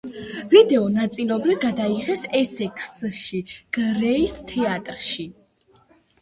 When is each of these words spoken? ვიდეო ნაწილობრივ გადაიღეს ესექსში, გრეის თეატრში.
ვიდეო 0.51 0.85
ნაწილობრივ 0.93 1.59
გადაიღეს 1.65 2.23
ესექსში, 2.39 3.43
გრეის 3.79 4.35
თეატრში. 4.53 5.29